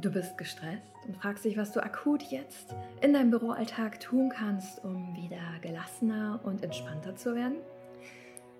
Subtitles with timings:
[0.00, 4.82] Du bist gestresst und fragst dich, was du akut jetzt in deinem Büroalltag tun kannst,
[4.82, 7.56] um wieder gelassener und entspannter zu werden?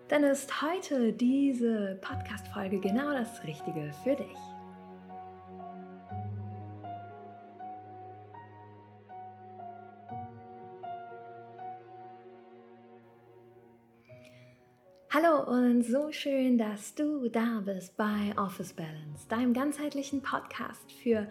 [0.08, 4.36] Dann ist heute diese Podcast-Folge genau das Richtige für dich.
[15.12, 21.26] Hallo und so schön, dass du da bist bei Office Balance, deinem ganzheitlichen Podcast für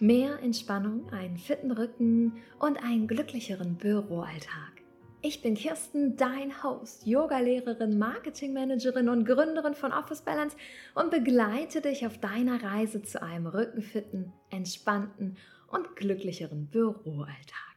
[0.00, 4.82] mehr Entspannung, einen fitten Rücken und einen glücklicheren Büroalltag.
[5.20, 10.56] Ich bin Kirsten, dein Host, Yogalehrerin, Marketingmanagerin und Gründerin von Office Balance
[10.94, 17.71] und begleite dich auf deiner Reise zu einem rückenfitten, entspannten und glücklicheren Büroalltag.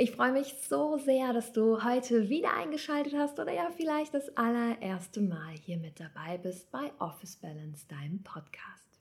[0.00, 4.28] Ich freue mich so sehr, dass du heute wieder eingeschaltet hast oder ja vielleicht das
[4.36, 9.00] allererste Mal hier mit dabei bist bei Office Balance, deinem Podcast.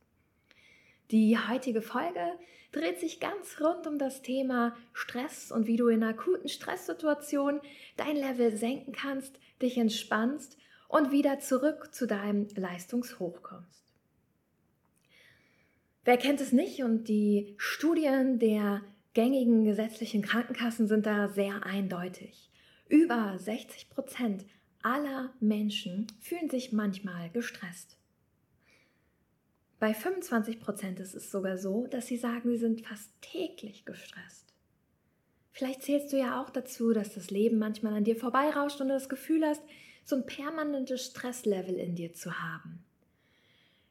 [1.12, 2.32] Die heutige Folge
[2.72, 7.62] dreht sich ganz rund um das Thema Stress und wie du in akuten Stresssituationen
[7.96, 13.84] dein Level senken kannst, dich entspannst und wieder zurück zu deinem Leistungshoch kommst.
[16.06, 18.82] Wer kennt es nicht und die Studien der
[19.18, 22.52] gängigen gesetzlichen Krankenkassen sind da sehr eindeutig.
[22.88, 24.46] Über 60 Prozent
[24.84, 27.98] aller Menschen fühlen sich manchmal gestresst.
[29.80, 34.54] Bei 25 Prozent ist es sogar so, dass sie sagen, sie sind fast täglich gestresst.
[35.52, 38.94] Vielleicht zählst du ja auch dazu, dass das Leben manchmal an dir vorbeirauscht und du
[38.94, 39.64] das Gefühl hast,
[40.06, 42.86] so ein permanentes Stresslevel in dir zu haben.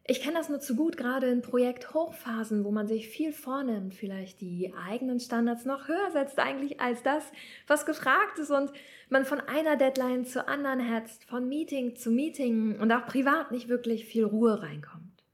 [0.08, 4.40] Ich kenne das nur zu gut, gerade in Projekthochphasen, wo man sich viel vornimmt, vielleicht
[4.40, 7.24] die eigenen Standards noch höher setzt eigentlich als das,
[7.66, 8.70] was gefragt ist und
[9.08, 13.68] man von einer Deadline zur anderen hetzt, von Meeting zu Meeting und auch privat nicht
[13.68, 15.24] wirklich viel Ruhe reinkommt.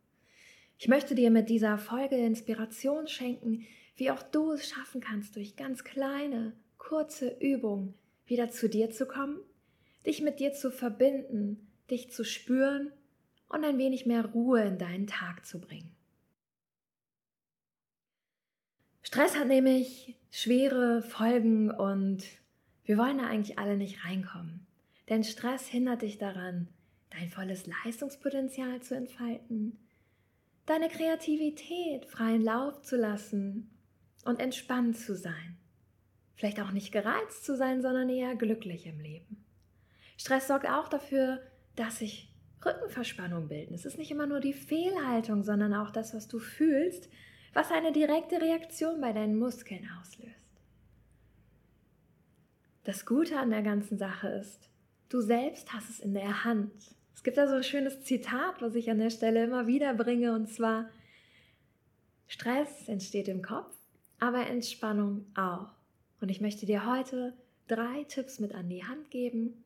[0.79, 5.55] Ich möchte dir mit dieser Folge Inspiration schenken, wie auch du es schaffen kannst, durch
[5.55, 7.93] ganz kleine, kurze Übungen
[8.25, 9.39] wieder zu dir zu kommen,
[10.07, 12.91] dich mit dir zu verbinden, dich zu spüren
[13.53, 15.95] und ein wenig mehr Ruhe in deinen Tag zu bringen.
[19.03, 22.25] Stress hat nämlich schwere Folgen und
[22.85, 24.67] wir wollen da eigentlich alle nicht reinkommen.
[25.09, 26.69] Denn Stress hindert dich daran,
[27.11, 29.79] dein volles Leistungspotenzial zu entfalten,
[30.65, 33.71] deine Kreativität freien Lauf zu lassen
[34.25, 35.59] und entspannt zu sein.
[36.37, 39.45] Vielleicht auch nicht gereizt zu sein, sondern eher glücklich im Leben.
[40.17, 41.43] Stress sorgt auch dafür,
[41.77, 42.32] dass sich
[42.65, 43.75] Rückenverspannung bilden.
[43.75, 47.09] Es ist nicht immer nur die Fehlhaltung, sondern auch das, was du fühlst,
[47.53, 50.33] was eine direkte Reaktion bei deinen Muskeln auslöst.
[52.85, 54.69] Das Gute an der ganzen Sache ist,
[55.09, 56.73] du selbst hast es in der Hand.
[57.15, 60.35] Es gibt da so ein schönes Zitat, was ich an der Stelle immer wieder bringe,
[60.35, 60.89] und zwar,
[62.27, 63.75] Stress entsteht im Kopf,
[64.19, 65.75] aber Entspannung auch.
[66.21, 67.35] Und ich möchte dir heute
[67.69, 69.65] drei Tipps mit an die Hand geben,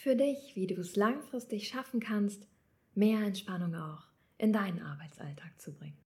[0.00, 2.46] für dich, wie du es langfristig schaffen kannst,
[2.94, 4.06] mehr Entspannung auch
[4.38, 6.02] in deinen Arbeitsalltag zu bringen.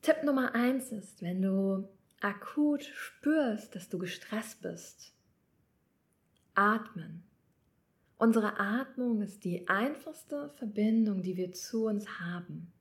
[0.00, 1.86] Tipp Nummer eins ist, wenn du
[2.22, 5.12] akut spürst, dass du gestresst bist,
[6.54, 7.24] atmen.
[8.16, 12.72] Unsere Atmung ist die einfachste Verbindung, die wir zu uns haben.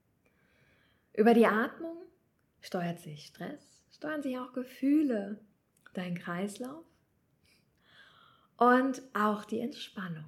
[1.13, 1.97] Über die Atmung
[2.61, 5.41] steuert sich Stress, steuern sich auch Gefühle,
[5.93, 6.85] dein Kreislauf
[8.59, 10.25] und auch die Entspannung.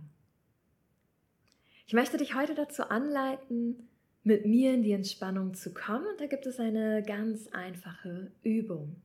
[1.86, 3.90] Ich möchte dich heute dazu anleiten,
[4.24, 9.02] mit mir in die Entspannung zu kommen und da gibt es eine ganz einfache Übung.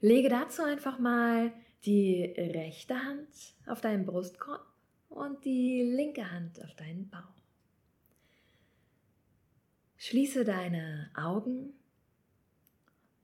[0.00, 1.52] Lege dazu einfach mal
[1.84, 3.28] die rechte Hand
[3.66, 4.64] auf deinen Brustkorb
[5.08, 7.18] und die linke Hand auf deinen Bauch.
[9.96, 11.74] Schließe deine Augen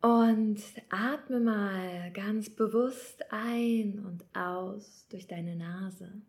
[0.07, 6.23] und atme mal ganz bewusst ein und aus durch deine Nase.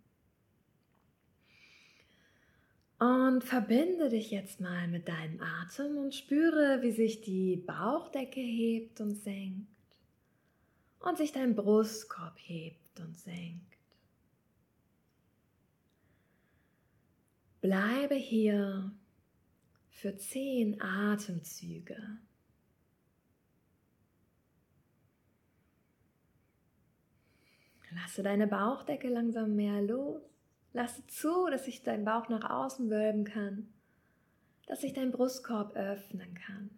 [2.98, 9.00] Und verbinde dich jetzt mal mit deinem Atem und spüre, wie sich die Bauchdecke hebt
[9.00, 9.68] und senkt
[10.98, 13.78] und sich dein Brustkorb hebt und senkt.
[17.62, 18.92] Bleibe hier
[19.92, 22.18] für zehn Atemzüge.
[28.02, 30.22] Lasse deine Bauchdecke langsam mehr los.
[30.74, 33.74] Lasse zu, dass sich dein Bauch nach außen wölben kann,
[34.68, 36.70] dass sich dein Brustkorb öffnen kann.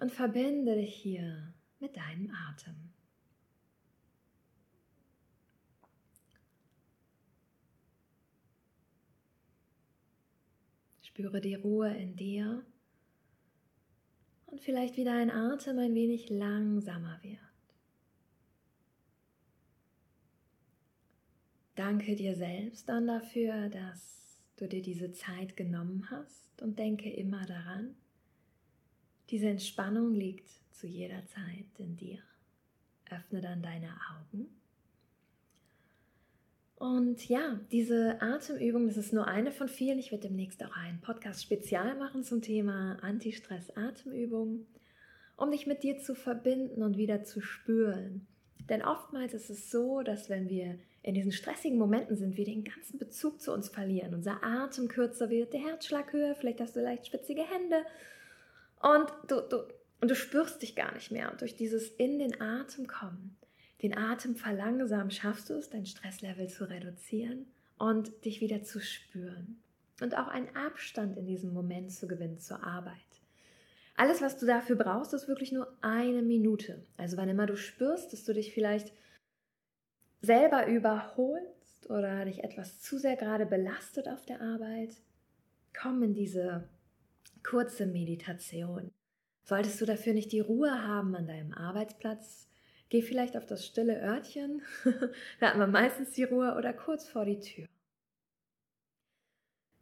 [0.00, 2.74] Und verbinde dich hier mit deinem Atem.
[11.02, 12.64] Spüre die Ruhe in dir
[14.46, 17.51] und vielleicht wieder ein Atem ein wenig langsamer wird.
[21.84, 27.44] Danke dir selbst dann dafür, dass du dir diese Zeit genommen hast und denke immer
[27.44, 27.96] daran,
[29.30, 32.20] diese Entspannung liegt zu jeder Zeit in dir.
[33.10, 34.46] Öffne dann deine Augen.
[36.76, 39.98] Und ja, diese Atemübung, das ist nur eine von vielen.
[39.98, 44.68] Ich werde demnächst auch einen Podcast spezial machen zum Thema Anti-Stress-Atemübung,
[45.36, 48.28] um dich mit dir zu verbinden und wieder zu spüren.
[48.68, 52.64] Denn oftmals ist es so, dass wenn wir in diesen stressigen Momenten sind, wir den
[52.64, 54.14] ganzen Bezug zu uns verlieren.
[54.14, 57.84] Unser Atem kürzer wird, der Herzschlag höher, vielleicht hast du leicht spitzige Hände
[58.80, 59.64] und du, du,
[60.00, 61.30] und du spürst dich gar nicht mehr.
[61.30, 63.36] Und durch dieses in den Atem kommen,
[63.82, 67.46] den Atem verlangsamen, schaffst du es, dein Stresslevel zu reduzieren
[67.78, 69.60] und dich wieder zu spüren.
[70.00, 72.96] Und auch einen Abstand in diesem Moment zu gewinnen zur Arbeit.
[73.94, 76.84] Alles, was du dafür brauchst, ist wirklich nur eine Minute.
[76.96, 78.92] Also wann immer du spürst, dass du dich vielleicht
[80.22, 84.96] selber überholst oder dich etwas zu sehr gerade belastet auf der Arbeit,
[85.78, 86.68] komm in diese
[87.42, 88.90] kurze Meditation.
[89.44, 92.48] Solltest du dafür nicht die Ruhe haben an deinem Arbeitsplatz,
[92.88, 94.62] geh vielleicht auf das stille Örtchen,
[95.40, 97.66] da hat man meistens die Ruhe, oder kurz vor die Tür.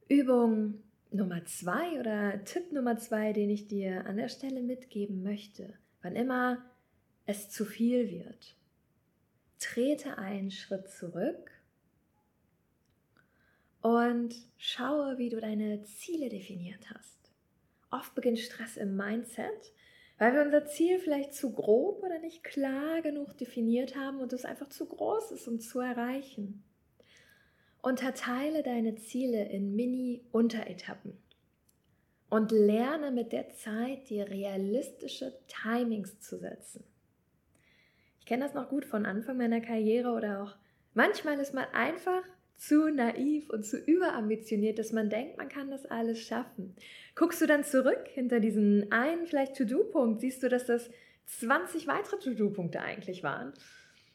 [0.08, 5.74] Übung Nummer zwei oder Tipp Nummer zwei, den ich dir an der Stelle mitgeben möchte,
[6.02, 6.64] wann immer
[7.26, 8.56] es zu viel wird,
[9.58, 11.50] trete einen Schritt zurück
[13.82, 17.18] und schaue, wie du deine Ziele definiert hast.
[17.90, 19.72] Oft beginnt Stress im Mindset,
[20.18, 24.44] weil wir unser Ziel vielleicht zu grob oder nicht klar genug definiert haben und es
[24.44, 26.62] einfach zu groß ist, um zu erreichen.
[27.82, 31.16] Unterteile deine Ziele in Mini-Unteretappen
[32.28, 36.84] und lerne mit der Zeit, dir realistische Timings zu setzen
[38.30, 40.54] kenne das noch gut von Anfang meiner Karriere oder auch
[40.94, 42.22] manchmal ist man einfach
[42.56, 46.76] zu naiv und zu überambitioniert, dass man denkt, man kann das alles schaffen.
[47.16, 50.90] Guckst du dann zurück hinter diesen einen vielleicht To-Do-Punkt, siehst du, dass das
[51.26, 53.52] 20 weitere To-Do-Punkte eigentlich waren.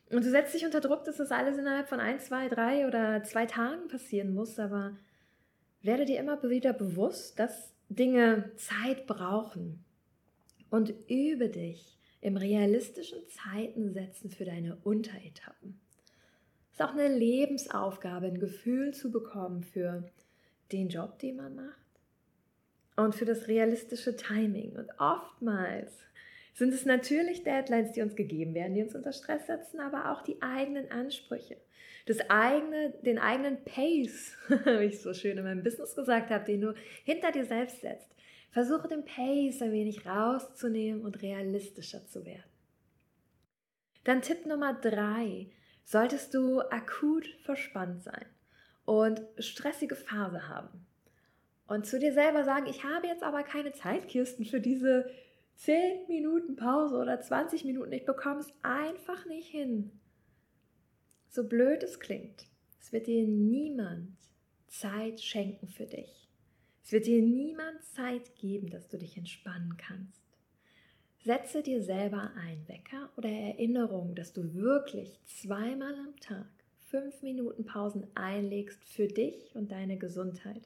[0.09, 3.23] Und du setzt dich unter Druck, dass das alles innerhalb von ein, zwei, drei oder
[3.23, 4.95] zwei Tagen passieren muss, aber
[5.81, 9.83] werde dir immer wieder bewusst, dass Dinge Zeit brauchen.
[10.69, 15.79] Und übe dich im realistischen Zeiten setzen für deine Unteretappen.
[16.71, 20.03] Es ist auch eine Lebensaufgabe, ein Gefühl zu bekommen für
[20.71, 21.85] den Job, den man macht
[22.95, 24.75] und für das realistische Timing.
[24.75, 25.93] Und oftmals
[26.55, 30.21] sind es natürlich Deadlines, die uns gegeben werden, die uns unter Stress setzen, aber auch
[30.21, 31.57] die eigenen Ansprüche.
[32.05, 36.61] Das eigene, den eigenen Pace, wie ich so schön in meinem Business gesagt habe, den
[36.61, 36.73] du
[37.03, 38.09] hinter dir selbst setzt.
[38.51, 42.49] Versuche den Pace ein wenig rauszunehmen und realistischer zu werden.
[44.05, 45.47] Dann Tipp Nummer drei.
[45.83, 48.25] Solltest du akut verspannt sein
[48.85, 50.85] und stressige Phase haben
[51.67, 55.09] und zu dir selber sagen, ich habe jetzt aber keine Zeit, Kirsten, für diese
[55.55, 59.91] 10 Minuten Pause oder 20 Minuten, ich bekomme es einfach nicht hin.
[61.29, 62.47] So blöd es klingt,
[62.79, 64.15] es wird dir niemand
[64.67, 66.29] Zeit schenken für dich.
[66.83, 70.21] Es wird dir niemand Zeit geben, dass du dich entspannen kannst.
[71.23, 76.45] Setze dir selber einen Wecker oder Erinnerung, dass du wirklich zweimal am Tag
[76.77, 80.61] fünf Minuten Pausen einlegst für dich und deine Gesundheit,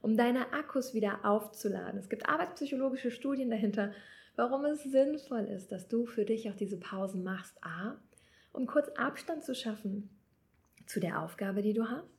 [0.00, 1.98] um deine Akkus wieder aufzuladen.
[1.98, 3.92] Es gibt arbeitspsychologische Studien dahinter,
[4.36, 7.56] warum es sinnvoll ist, dass du für dich auch diese Pausen machst.
[7.62, 7.96] A,
[8.52, 10.10] um kurz Abstand zu schaffen
[10.86, 12.14] zu der Aufgabe, die du hast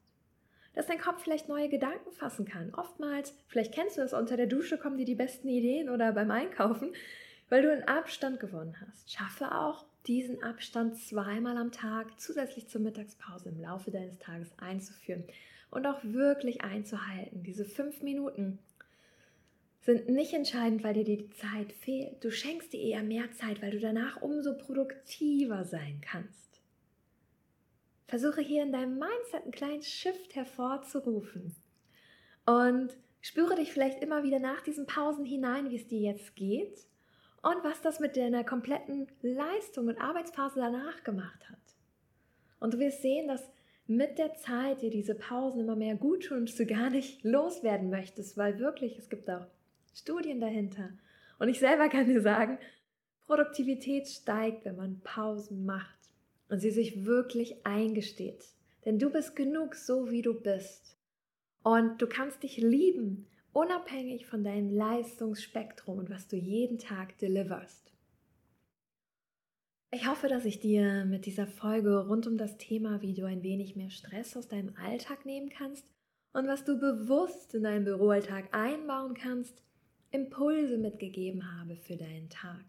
[0.75, 2.73] dass dein Kopf vielleicht neue Gedanken fassen kann.
[2.73, 6.29] Oftmals, vielleicht kennst du das, unter der Dusche kommen dir die besten Ideen oder beim
[6.29, 6.93] Einkaufen,
[7.49, 9.11] weil du einen Abstand gewonnen hast.
[9.11, 15.23] Schaffe auch diesen Abstand zweimal am Tag zusätzlich zur Mittagspause im Laufe deines Tages einzuführen
[15.71, 17.43] und auch wirklich einzuhalten.
[17.43, 18.59] Diese fünf Minuten
[19.85, 22.23] sind nicht entscheidend, weil dir die Zeit fehlt.
[22.23, 26.59] Du schenkst dir eher mehr Zeit, weil du danach umso produktiver sein kannst.
[28.07, 31.55] Versuche hier in deinem Mindset einen kleinen Shift hervorzurufen.
[32.47, 36.87] Und spüre dich vielleicht immer wieder nach diesen Pausen hinein, wie es dir jetzt geht
[37.43, 41.59] und was das mit deiner kompletten Leistung und Arbeitsphase danach gemacht hat.
[42.59, 43.51] Und du wirst sehen, dass
[43.85, 47.91] mit der Zeit dir diese Pausen immer mehr gut tun und du gar nicht loswerden
[47.91, 49.45] möchtest, weil wirklich, es gibt auch
[49.95, 50.89] Studien dahinter.
[51.39, 52.59] Und ich selber kann dir sagen,
[53.25, 55.97] Produktivität steigt, wenn man Pausen macht
[56.49, 58.45] und sie sich wirklich eingesteht.
[58.85, 60.95] Denn du bist genug so, wie du bist.
[61.63, 67.91] Und du kannst dich lieben, unabhängig von deinem Leistungsspektrum und was du jeden Tag deliverst.
[69.89, 73.43] Ich hoffe, dass ich dir mit dieser Folge rund um das Thema, wie du ein
[73.43, 75.89] wenig mehr Stress aus deinem Alltag nehmen kannst
[76.33, 79.63] und was du bewusst in deinen Büroalltag einbauen kannst,
[80.15, 82.63] Impulse mitgegeben habe für deinen Tag,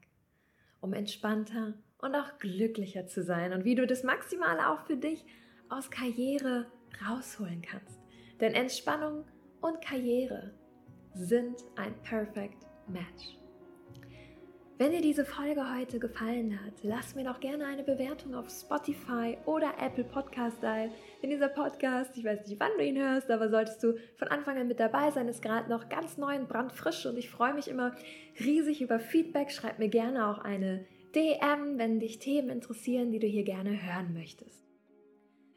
[0.81, 5.25] um entspannter und auch glücklicher zu sein und wie du das Maximale auch für dich
[5.69, 6.67] aus Karriere
[7.09, 8.01] rausholen kannst.
[8.41, 9.25] Denn Entspannung
[9.61, 10.55] und Karriere
[11.15, 13.39] sind ein Perfect Match.
[14.79, 19.39] Wenn dir diese Folge heute gefallen hat, lass mir doch gerne eine Bewertung auf Spotify
[19.47, 20.85] oder Apple Podcast da.
[21.23, 24.59] Denn dieser Podcast, ich weiß nicht, wann du ihn hörst, aber solltest du von Anfang
[24.59, 27.69] an mit dabei sein, ist gerade noch ganz neu und brandfrisch und ich freue mich
[27.69, 27.97] immer
[28.39, 29.51] riesig über Feedback.
[29.51, 34.13] Schreib mir gerne auch eine DM, wenn dich Themen interessieren, die du hier gerne hören
[34.13, 34.63] möchtest.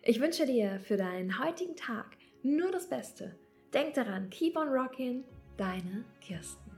[0.02, 3.36] Ich wünsche dir für deinen heutigen Tag nur das Beste.
[3.74, 5.26] Denk daran, keep on rocking,
[5.58, 6.69] deine Kirsten.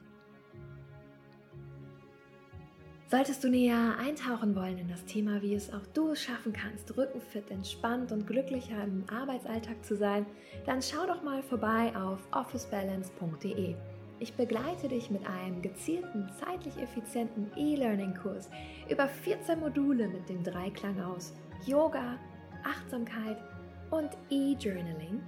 [3.12, 7.52] Solltest du näher eintauchen wollen in das Thema, wie es auch du schaffen kannst, rückenfit,
[7.52, 10.26] entspannt und glücklicher im Arbeitsalltag zu sein,
[10.66, 13.76] dann schau doch mal vorbei auf officebalance.de.
[14.20, 18.50] Ich begleite dich mit einem gezielten, zeitlich effizienten E-Learning-Kurs
[18.90, 21.34] über 14 Module mit dem Dreiklang aus
[21.66, 22.18] Yoga,
[22.64, 23.44] Achtsamkeit
[23.90, 25.22] und E-Journaling.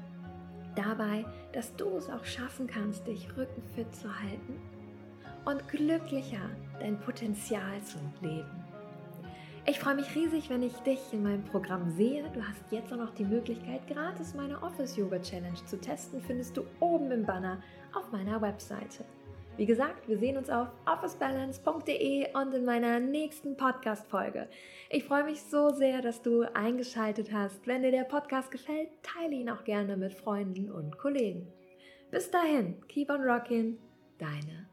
[0.77, 4.61] Dabei, dass du es auch schaffen kannst, dich rückenfit zu halten
[5.43, 6.49] und glücklicher
[6.79, 8.63] dein Potenzial zu leben.
[9.65, 12.29] Ich freue mich riesig, wenn ich dich in meinem Programm sehe.
[12.33, 16.21] Du hast jetzt auch noch die Möglichkeit, gratis meine Office Yoga Challenge zu testen.
[16.21, 17.61] Findest du oben im Banner
[17.93, 19.05] auf meiner Webseite.
[19.55, 24.49] Wie gesagt, wir sehen uns auf officebalance.de und in meiner nächsten Podcast-Folge.
[24.89, 27.65] Ich freue mich so sehr, dass du eingeschaltet hast.
[27.65, 31.47] Wenn dir der Podcast gefällt, teile ihn auch gerne mit Freunden und Kollegen.
[32.11, 33.77] Bis dahin, keep on rocking,
[34.17, 34.72] deine